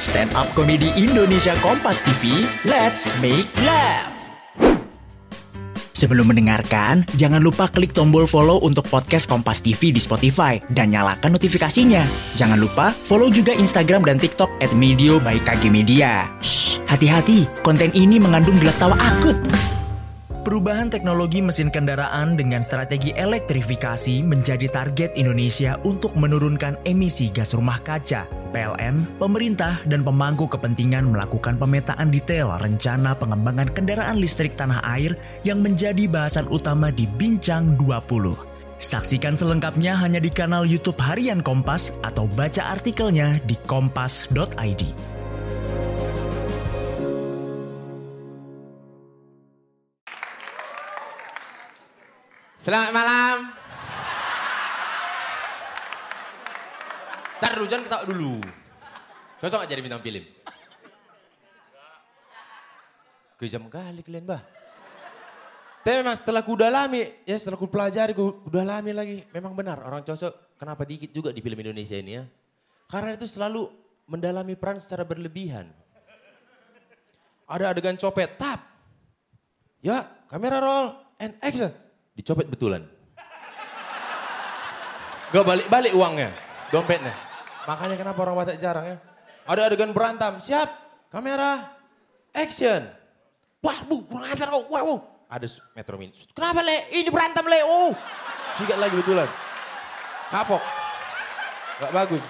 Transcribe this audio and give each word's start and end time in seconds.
Stand 0.00 0.32
Up 0.32 0.48
Comedy 0.56 0.88
Indonesia 0.96 1.52
Kompas 1.60 2.00
TV, 2.00 2.48
let's 2.64 3.12
make 3.20 3.44
laugh. 3.60 4.16
Sebelum 5.92 6.32
mendengarkan, 6.32 7.04
jangan 7.20 7.44
lupa 7.44 7.68
klik 7.68 7.92
tombol 7.92 8.24
follow 8.24 8.64
untuk 8.64 8.88
podcast 8.88 9.28
Kompas 9.28 9.60
TV 9.60 9.92
di 9.92 10.00
Spotify 10.00 10.56
dan 10.72 10.96
nyalakan 10.96 11.36
notifikasinya. 11.36 12.00
Jangan 12.32 12.56
lupa 12.56 12.96
follow 12.96 13.28
juga 13.28 13.52
Instagram 13.52 14.08
dan 14.08 14.16
TikTok 14.16 14.48
at 14.64 14.72
Medio 14.72 15.20
by 15.20 15.36
KG 15.36 15.68
Media. 15.68 16.32
Hati-hati, 16.88 17.44
konten 17.60 17.92
ini 17.92 18.16
mengandung 18.16 18.56
gelak 18.56 18.80
tawa 18.80 18.96
akut. 18.96 19.36
Perubahan 20.40 20.88
teknologi 20.88 21.44
mesin 21.44 21.68
kendaraan 21.68 22.32
dengan 22.32 22.64
strategi 22.64 23.12
elektrifikasi 23.12 24.24
menjadi 24.24 24.72
target 24.72 25.12
Indonesia 25.12 25.76
untuk 25.84 26.16
menurunkan 26.16 26.80
emisi 26.88 27.28
gas 27.28 27.52
rumah 27.52 27.76
kaca. 27.84 28.24
PLN, 28.48 29.20
pemerintah, 29.20 29.84
dan 29.84 30.00
pemangku 30.00 30.48
kepentingan 30.48 31.12
melakukan 31.12 31.60
pemetaan 31.60 32.08
detail 32.08 32.56
rencana 32.56 33.12
pengembangan 33.20 33.68
kendaraan 33.68 34.16
listrik 34.16 34.56
tanah 34.56 34.80
air 34.96 35.12
yang 35.44 35.60
menjadi 35.60 36.08
bahasan 36.08 36.48
utama 36.48 36.88
di 36.88 37.04
Bincang 37.04 37.76
20. 37.76 38.80
Saksikan 38.80 39.36
selengkapnya 39.36 39.92
hanya 39.92 40.24
di 40.24 40.32
kanal 40.32 40.64
YouTube 40.64 40.96
Harian 41.04 41.44
Kompas 41.44 42.00
atau 42.00 42.24
baca 42.32 42.72
artikelnya 42.72 43.36
di 43.44 43.60
kompas.id. 43.68 45.19
Selamat 52.60 52.92
malam. 52.92 53.36
Dulu, 57.40 57.64
jangan 57.64 57.84
ketawa 57.88 58.04
dulu. 58.04 58.34
Cocok 59.40 59.58
gak 59.64 59.68
jadi 59.72 59.80
bintang 59.80 60.04
film? 60.04 60.24
Kejam 63.40 63.64
kali 63.72 64.00
kalian, 64.04 64.24
bah. 64.28 64.44
Tapi 65.80 66.04
memang 66.04 66.16
setelah 66.16 66.44
ku 66.44 66.52
dalami, 66.56 67.24
ya 67.24 67.36
setelah 67.40 67.56
ku 67.56 67.64
pelajari, 67.64 68.12
ku 68.12 68.44
dalami 68.52 68.92
lagi. 68.92 69.16
Memang 69.32 69.56
benar, 69.56 69.80
orang 69.80 70.04
cocok 70.04 70.60
kenapa 70.60 70.84
dikit 70.84 71.16
juga 71.16 71.32
di 71.32 71.40
film 71.40 71.56
Indonesia 71.56 71.96
ini 71.96 72.20
ya. 72.20 72.24
Karena 72.92 73.16
itu 73.16 73.24
selalu 73.24 73.72
mendalami 74.04 74.56
peran 74.56 74.80
secara 74.80 75.04
berlebihan. 75.08 75.68
Ada 77.44 77.72
adegan 77.72 77.96
copet, 77.96 78.36
tap. 78.36 78.60
Ya, 79.80 80.08
kamera 80.28 80.60
roll, 80.60 80.96
and 81.16 81.36
action 81.40 81.72
dicopet 82.20 82.46
betulan. 82.52 82.84
Gak 85.32 85.46
balik-balik 85.46 85.96
uangnya, 85.96 86.36
dompetnya. 86.68 87.16
Makanya 87.64 87.96
kenapa 87.96 88.18
orang 88.28 88.36
Batak 88.44 88.60
jarang 88.60 88.84
ya. 88.84 88.96
Ada 89.48 89.72
adegan 89.72 89.96
berantem, 89.96 90.36
siap, 90.44 90.68
kamera, 91.08 91.72
action. 92.36 92.84
Wah 93.64 93.80
bu, 93.88 94.04
kurang 94.04 94.28
ajar 94.28 94.52
kau, 94.52 94.68
wah, 94.68 94.84
wah. 94.84 95.00
Ada 95.30 95.46
Metro 95.78 95.94
Mini, 95.94 96.12
kenapa 96.34 96.60
le, 96.60 96.90
ini 96.90 97.08
berantem 97.08 97.46
le, 97.46 97.62
oh. 97.62 97.94
Sikat 98.58 98.76
lagi 98.76 98.94
betulan. 98.98 99.30
Kapok. 100.28 100.62
Gak 101.80 101.92
bagus. 101.94 102.24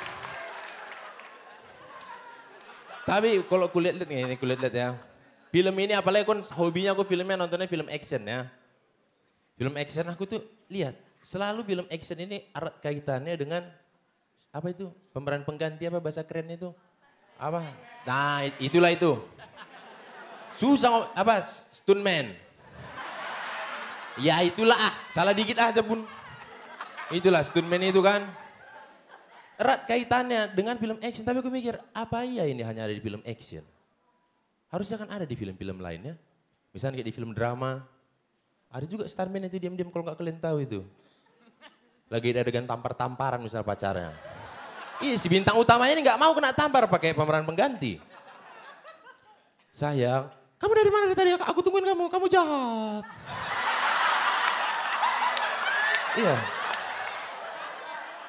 Tapi 3.08 3.42
kalau 3.48 3.66
kulihat 3.72 3.98
lihat 3.98 4.08
nih, 4.12 4.18
ini 4.22 4.34
kulihat 4.38 4.60
lihat 4.62 4.74
ya. 4.76 4.88
Film 5.50 5.74
ini 5.82 5.98
apalagi 5.98 6.28
kan 6.28 6.38
hobinya 6.54 6.94
aku 6.94 7.02
filmnya 7.02 7.34
nontonnya 7.34 7.66
film 7.66 7.90
action 7.90 8.22
ya. 8.22 8.46
Film 9.60 9.76
action 9.76 10.08
aku 10.08 10.24
tuh 10.24 10.40
lihat 10.72 10.96
selalu 11.20 11.68
film 11.68 11.84
action 11.92 12.16
ini 12.16 12.48
erat 12.48 12.80
kaitannya 12.80 13.36
dengan 13.36 13.68
apa 14.56 14.72
itu 14.72 14.88
pemeran 15.12 15.44
pengganti 15.44 15.84
apa 15.84 16.00
bahasa 16.00 16.24
kerennya 16.24 16.56
itu 16.56 16.72
apa? 17.36 17.68
Nah 18.08 18.48
it- 18.48 18.56
itulah 18.56 18.88
itu. 18.88 19.20
Susah 20.56 21.12
apa 21.12 21.44
stuntman. 21.44 22.32
Ya 24.16 24.40
itulah 24.40 24.80
ah 24.80 24.96
salah 25.12 25.36
dikit 25.36 25.60
aja 25.60 25.84
pun. 25.84 26.08
Itulah 27.12 27.44
stuntman 27.44 27.84
itu 27.84 28.00
kan. 28.00 28.24
Erat 29.60 29.84
kaitannya 29.84 30.56
dengan 30.56 30.80
film 30.80 30.96
action 31.04 31.20
tapi 31.20 31.44
aku 31.44 31.52
mikir 31.52 31.76
apa 31.92 32.24
iya 32.24 32.48
ini 32.48 32.64
hanya 32.64 32.88
ada 32.88 32.96
di 32.96 33.02
film 33.04 33.20
action? 33.28 33.60
Harusnya 34.72 34.96
kan 35.04 35.12
ada 35.12 35.28
di 35.28 35.36
film-film 35.36 35.84
lainnya. 35.84 36.16
Misalnya 36.72 37.04
kayak 37.04 37.08
di 37.12 37.16
film 37.20 37.36
drama, 37.36 37.84
ada 38.70 38.86
juga 38.86 39.04
starman 39.10 39.50
itu 39.50 39.58
diam-diam 39.58 39.90
kalau 39.90 40.06
nggak 40.06 40.18
kalian 40.18 40.38
tahu 40.38 40.62
itu. 40.62 40.80
Lagi 42.06 42.30
ada 42.30 42.46
adegan 42.46 42.66
tampar-tamparan 42.66 43.42
misal 43.42 43.66
pacarnya. 43.66 44.14
Iya 45.02 45.18
si 45.18 45.26
bintang 45.26 45.58
utamanya 45.58 45.98
ini 45.98 46.02
nggak 46.06 46.20
mau 46.22 46.30
kena 46.38 46.54
tampar 46.54 46.86
pakai 46.86 47.10
pemeran 47.10 47.42
pengganti. 47.42 47.98
Sayang, 49.74 50.30
kamu 50.60 50.72
dari 50.76 50.90
mana 50.92 51.04
dari 51.08 51.16
tadi? 51.16 51.30
Aku 51.40 51.64
tungguin 51.64 51.88
kamu, 51.88 52.04
kamu 52.12 52.26
jahat. 52.28 53.04
iya. 56.20 56.36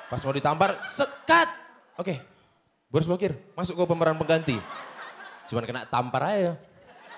Pas 0.08 0.22
mau 0.24 0.32
ditampar, 0.32 0.80
sekat. 0.80 1.50
Oke, 2.00 2.24
Boris 2.88 3.08
Bokir, 3.10 3.36
masuk 3.52 3.76
ke 3.76 3.84
pemeran 3.84 4.16
pengganti. 4.16 4.56
Cuman 5.52 5.68
kena 5.68 5.84
tampar 5.84 6.24
aja. 6.24 6.56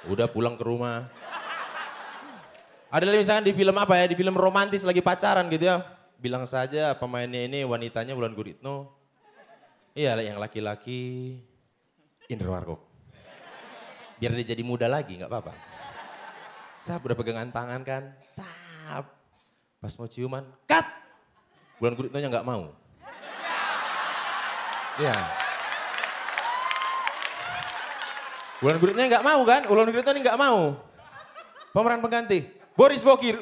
Udah 0.10 0.26
pulang 0.26 0.58
ke 0.58 0.66
rumah. 0.66 1.14
Ada 2.94 3.10
misalnya 3.10 3.50
di 3.50 3.58
film 3.58 3.74
apa 3.74 3.98
ya, 3.98 4.06
di 4.06 4.14
film 4.14 4.38
romantis 4.38 4.86
lagi 4.86 5.02
pacaran 5.02 5.50
gitu 5.50 5.66
ya. 5.66 5.82
Bilang 6.22 6.46
saja 6.46 6.94
pemainnya 6.94 7.42
ini 7.42 7.66
wanitanya 7.66 8.14
Wulan 8.14 8.38
Guritno. 8.38 8.94
Iya 9.98 10.14
yang 10.22 10.38
laki-laki 10.38 11.42
Indra 12.30 12.54
Warkop. 12.54 12.86
Biar 14.22 14.38
dia 14.38 14.54
jadi 14.54 14.62
muda 14.62 14.86
lagi 14.86 15.18
nggak 15.18 15.26
apa-apa. 15.26 15.58
Saya 16.86 17.02
udah 17.02 17.18
pegangan 17.18 17.50
tangan 17.50 17.82
kan, 17.82 18.14
tap. 18.38 19.10
Pas 19.82 19.94
mau 19.98 20.06
ciuman, 20.06 20.46
cut. 20.70 20.86
Wulan 21.82 21.98
Guritno 21.98 22.22
nya 22.22 22.30
nggak 22.30 22.46
mau. 22.46 22.78
Iya. 25.02 25.18
Wulan 28.62 28.78
Guritno 28.78 29.02
nggak 29.02 29.26
mau 29.26 29.42
kan? 29.50 29.62
Wulan 29.66 29.90
Guritno 29.90 30.14
ini 30.14 30.22
nggak 30.22 30.38
mau. 30.38 30.78
Pemeran 31.74 32.06
pengganti, 32.06 32.46
Boris 32.74 33.06
Bokir. 33.06 33.38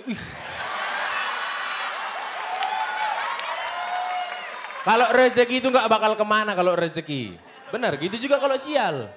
Kalau 4.81 5.07
rezeki 5.13 5.61
itu 5.61 5.67
nggak 5.69 5.87
bakal 5.87 6.11
ke 6.17 6.25
mana 6.25 6.51
kalau 6.57 6.73
rezeki. 6.73 7.37
Benar, 7.71 7.95
gitu 8.01 8.17
juga 8.19 8.41
kalau 8.41 8.57
sial. 8.59 9.07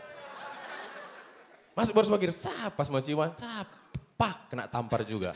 Masuk 1.74 1.96
Boris 1.98 2.06
Bokir, 2.06 2.30
sap, 2.30 2.78
pas 2.78 2.86
mau 2.86 3.02
ciuman, 3.02 3.34
sap, 3.34 3.66
pak, 4.14 4.52
kena 4.52 4.70
tampar 4.70 5.02
juga. 5.02 5.34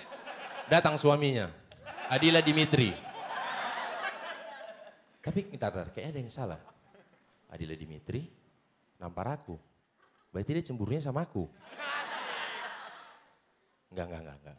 Datang 0.71 0.95
suaminya, 0.95 1.51
Adila 2.07 2.39
Dimitri. 2.39 2.95
Tapi 5.19 5.51
ntar, 5.59 5.75
ntar, 5.75 5.89
kayaknya 5.91 6.11
ada 6.15 6.21
yang 6.23 6.31
salah. 6.31 6.61
Adila 7.51 7.75
Dimitri 7.75 8.23
nampar 9.01 9.35
aku. 9.35 9.59
Berarti 10.31 10.51
dia 10.61 10.65
cemburunya 10.71 11.03
sama 11.03 11.25
aku. 11.25 11.49
Enggak, 13.89 14.05
enggak, 14.09 14.21
enggak, 14.21 14.37
enggak. 14.37 14.57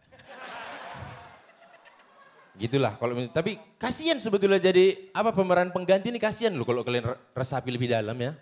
Gitulah 2.60 2.94
kalau 3.00 3.16
tapi 3.32 3.56
kasihan 3.80 4.20
sebetulnya 4.20 4.60
jadi 4.60 5.08
apa 5.16 5.32
pemeran 5.32 5.72
pengganti 5.72 6.12
ini 6.12 6.20
kasihan 6.20 6.52
loh 6.52 6.68
kalau 6.68 6.84
kalian 6.84 7.08
re- 7.16 7.20
resapi 7.32 7.72
lebih 7.72 7.88
dalam 7.88 8.20
ya. 8.20 8.36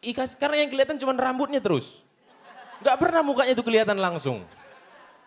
Ih, 0.00 0.16
kas- 0.16 0.38
karena 0.38 0.64
yang 0.64 0.72
kelihatan 0.72 0.96
cuma 0.96 1.12
rambutnya 1.12 1.60
terus. 1.60 2.00
Enggak 2.80 2.96
pernah 2.96 3.20
mukanya 3.20 3.52
itu 3.52 3.60
kelihatan 3.60 4.00
langsung. 4.00 4.40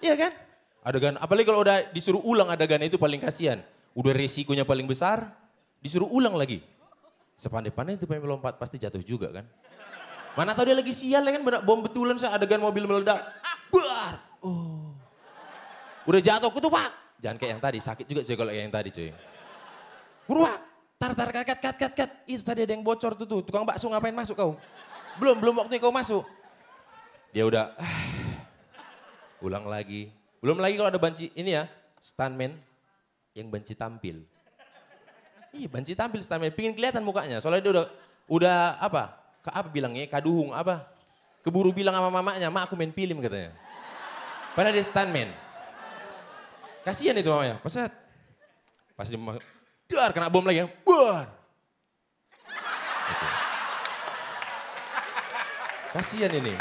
Iya 0.01 0.18
kan? 0.18 0.31
Adegan, 0.81 1.16
apalagi 1.22 1.45
kalau 1.45 1.62
udah 1.62 1.94
disuruh 1.94 2.19
ulang 2.25 2.50
adegan 2.50 2.81
itu 2.81 2.97
paling 2.97 3.22
kasihan. 3.22 3.62
Udah 3.94 4.09
resikonya 4.09 4.66
paling 4.66 4.90
besar, 4.90 5.30
disuruh 5.78 6.09
ulang 6.09 6.34
lagi. 6.34 6.66
Sepandai-pandai 7.38 8.01
itu 8.01 8.09
pengen 8.09 8.25
melompat 8.25 8.57
pasti 8.57 8.81
jatuh 8.81 9.06
juga 9.06 9.30
kan. 9.30 9.45
Mana 10.34 10.57
tahu 10.57 10.65
dia 10.65 10.74
lagi 10.74 10.89
sial 10.98 11.21
ya 11.21 11.31
kan, 11.38 11.45
bom 11.62 11.86
betulan 11.86 12.18
saya 12.18 12.33
adegan 12.33 12.57
mobil 12.57 12.89
meledak. 12.89 13.21
Buar. 13.69 14.32
Oh. 14.44 14.92
Udah 16.04 16.19
jatuh, 16.19 16.51
kutu 16.51 16.68
pak. 16.68 16.92
Jangan 17.24 17.40
kayak 17.40 17.51
yang 17.56 17.63
tadi, 17.63 17.80
sakit 17.80 18.06
juga 18.06 18.22
cuy 18.28 18.36
kalau 18.36 18.51
kayak 18.51 18.63
yang 18.68 18.75
tadi 18.75 18.90
cuy. 18.92 19.10
Buruan, 20.28 20.60
tar 21.00 21.12
tar 21.16 21.30
kat 21.31 21.56
kat 21.56 21.75
kat 21.80 21.94
kat. 21.95 22.12
Itu 22.28 22.44
tadi 22.44 22.68
ada 22.68 22.72
yang 22.75 22.84
bocor 22.84 23.16
tuh 23.16 23.24
tuh, 23.24 23.40
tukang 23.40 23.63
bakso 23.63 23.88
ngapain 23.88 24.12
masuk 24.12 24.36
kau? 24.36 24.60
Belum, 25.16 25.40
belum 25.40 25.63
waktunya 25.63 25.80
kau 25.80 25.95
masuk. 25.95 26.28
Dia 27.31 27.48
udah, 27.48 27.72
ulang 29.45 29.63
lagi. 29.63 30.12
Belum 30.44 30.60
lagi 30.60 30.75
kalau 30.75 30.92
ada 30.92 31.00
banci, 31.00 31.31
ini 31.39 31.56
ya, 31.56 31.72
stuntman 32.04 32.60
yang 33.31 33.48
banci 33.48 33.72
tampil. 33.72 34.28
Iya 35.56 35.72
banci 35.72 35.96
tampil 35.96 36.19
stuntman, 36.19 36.51
pingin 36.51 36.75
kelihatan 36.75 37.00
mukanya. 37.00 37.39
Soalnya 37.39 37.63
dia 37.63 37.72
udah, 37.80 37.86
udah 38.28 38.57
apa, 38.84 39.16
ke 39.39 39.50
apa 39.56 39.68
bilangnya, 39.72 40.04
kaduhung 40.12 40.51
apa. 40.51 40.92
Keburu 41.39 41.72
bilang 41.72 41.96
sama 41.96 42.12
mamanya, 42.12 42.51
mak 42.51 42.68
aku 42.68 42.75
main 42.75 42.92
film 42.92 43.24
katanya. 43.24 43.56
Padahal 44.53 44.77
dia 44.77 44.85
stuntman. 44.85 45.29
Kasihan 46.85 47.17
itu 47.17 47.29
mamanya, 47.31 47.57
pas 47.63 47.73
pas 48.94 49.07
dia 49.09 49.17
Duar, 49.89 50.09
kena 50.13 50.29
bom 50.29 50.45
lagi. 50.45 50.67
Buar. 50.85 51.27
Kasihan 55.94 56.31
ini. 56.33 56.53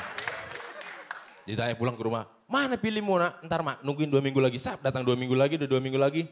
Ditanya 1.43 1.75
pulang 1.75 1.97
ke 1.97 2.05
rumah, 2.05 2.29
mana 2.47 2.79
pilihmu 2.79 3.19
nak? 3.19 3.43
Ntar 3.43 3.61
mak, 3.65 3.77
nungguin 3.83 4.09
dua 4.09 4.23
minggu 4.23 4.39
lagi. 4.39 4.63
Sap, 4.63 4.79
datang 4.85 5.03
dua 5.03 5.19
minggu 5.19 5.35
lagi, 5.35 5.59
udah 5.59 5.69
dua 5.69 5.81
minggu 5.83 5.99
lagi. 5.99 6.29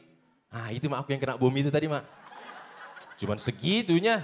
Ah 0.53 0.71
itu 0.71 0.87
mak 0.87 1.03
aku 1.03 1.17
yang 1.17 1.23
kena 1.23 1.35
bom 1.41 1.51
itu 1.57 1.73
tadi 1.73 1.91
mak. 1.91 2.05
Cuman 3.19 3.41
segitunya. 3.41 4.23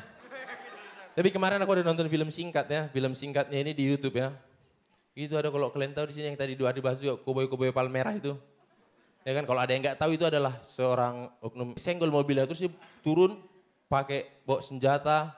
Tapi 1.16 1.32
kemarin 1.32 1.56
aku 1.58 1.72
udah 1.80 1.84
nonton 1.84 2.06
film 2.12 2.28
singkat 2.28 2.68
ya, 2.68 2.82
film 2.92 3.16
singkatnya 3.16 3.58
ini 3.60 3.72
di 3.72 3.88
Youtube 3.88 4.14
ya. 4.14 4.36
Itu 5.16 5.32
ada 5.32 5.48
kalau 5.48 5.72
kalian 5.72 5.96
tahu 5.96 6.12
di 6.12 6.20
sini 6.20 6.28
yang 6.28 6.36
tadi 6.36 6.52
dua 6.52 6.76
dibahas 6.76 7.00
juga, 7.00 7.16
koboi-koboi 7.16 7.72
palmerah 7.72 8.20
itu. 8.20 8.36
Ya 9.24 9.32
kan 9.32 9.48
kalau 9.48 9.64
ada 9.64 9.72
yang 9.72 9.80
nggak 9.80 9.96
tahu 9.96 10.12
itu 10.12 10.28
adalah 10.28 10.60
seorang 10.60 11.32
oknum 11.40 11.72
senggol 11.80 12.12
mobilnya 12.12 12.44
terus 12.44 12.62
dia 12.62 12.70
turun 13.00 13.40
pakai 13.88 14.28
bawa 14.44 14.60
senjata 14.62 15.34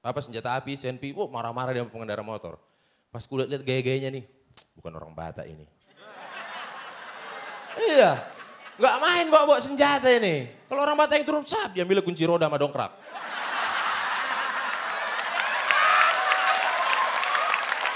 apa 0.00 0.20
senjata 0.24 0.56
api, 0.56 0.78
senpi, 0.80 1.12
oh 1.12 1.28
marah-marah 1.28 1.76
dia 1.76 1.84
pengendara 1.84 2.24
motor. 2.24 2.56
Pas 3.12 3.26
kulihat 3.26 3.52
lihat 3.52 3.62
gaya-gayanya 3.66 4.08
nih, 4.16 4.24
bukan 4.78 4.96
orang 4.96 5.12
Batak 5.12 5.44
ini. 5.44 5.66
iya, 7.90 8.22
nggak 8.80 8.96
main 8.96 9.26
bawa-bawa 9.28 9.60
senjata 9.60 10.08
ini. 10.08 10.48
Kalau 10.70 10.80
orang 10.86 10.96
Batak 10.96 11.20
yang 11.20 11.26
turun, 11.26 11.44
sap, 11.44 11.76
dia 11.76 11.84
ambil 11.84 12.00
kunci 12.00 12.24
roda 12.24 12.48
sama 12.48 12.56
dongkrak. 12.56 12.96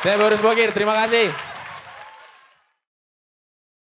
Saya 0.05 0.21
Boris 0.21 0.45
Bogir, 0.45 0.69
terima 0.69 0.93
kasih. 0.93 1.54